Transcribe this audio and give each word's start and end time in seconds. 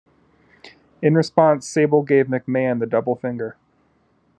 In 1.03 1.13
response, 1.13 1.67
Sable 1.69 2.01
gave 2.01 2.25
McMahon 2.25 2.79
the 2.79 2.87
double 2.87 3.15
finger. 3.15 3.55